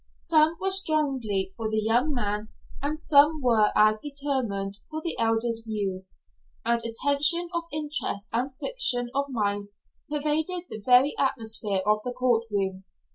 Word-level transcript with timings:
Some 0.15 0.57
were 0.59 0.71
strongly 0.71 1.51
for 1.55 1.69
the 1.69 1.79
young 1.79 2.11
man 2.11 2.47
and 2.81 2.97
some 2.97 3.39
were 3.39 3.69
as 3.77 3.99
determined 3.99 4.79
for 4.89 4.99
the 4.99 5.15
Elder's 5.19 5.63
views, 5.63 6.17
and 6.65 6.81
a 6.83 6.91
tension 7.03 7.49
of 7.53 7.65
interest 7.71 8.27
and 8.33 8.49
friction 8.57 9.11
of 9.13 9.29
minds 9.29 9.77
pervaded 10.09 10.63
the 10.69 10.81
very 10.83 11.13
atmosphere 11.19 11.83
of 11.85 11.99
the 12.03 12.13
court 12.13 12.45
room. 12.49 12.83